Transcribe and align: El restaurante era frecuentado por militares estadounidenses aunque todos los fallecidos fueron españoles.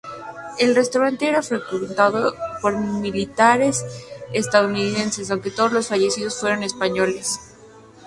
El 0.57 0.75
restaurante 0.75 1.27
era 1.29 1.43
frecuentado 1.43 2.33
por 2.59 2.75
militares 2.75 3.85
estadounidenses 4.33 5.29
aunque 5.29 5.51
todos 5.51 5.73
los 5.73 5.89
fallecidos 5.89 6.39
fueron 6.39 6.63
españoles. 6.63 7.39